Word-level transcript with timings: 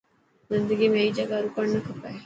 زندگي 0.53 0.87
۾ 0.95 0.99
هيڪ 1.05 1.11
جڳهه 1.21 1.39
رڪرڻ 1.47 1.67
نه 1.77 1.87
کپي. 1.87 2.17